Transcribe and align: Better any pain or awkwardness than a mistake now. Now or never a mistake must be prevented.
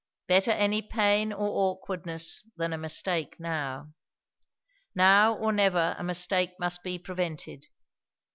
Better 0.27 0.49
any 0.49 0.81
pain 0.81 1.31
or 1.31 1.45
awkwardness 1.47 2.41
than 2.57 2.73
a 2.73 2.77
mistake 2.79 3.39
now. 3.39 3.93
Now 4.95 5.35
or 5.35 5.51
never 5.53 5.93
a 5.95 6.03
mistake 6.03 6.53
must 6.59 6.81
be 6.81 6.97
prevented. 6.97 7.65